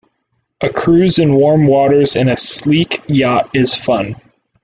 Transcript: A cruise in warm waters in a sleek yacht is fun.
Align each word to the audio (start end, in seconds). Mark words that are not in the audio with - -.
A 0.61 0.67
cruise 0.69 1.19
in 1.19 1.35
warm 1.35 1.67
waters 1.67 2.15
in 2.15 2.27
a 2.27 2.35
sleek 2.35 3.03
yacht 3.05 3.51
is 3.53 3.75
fun. 3.75 4.15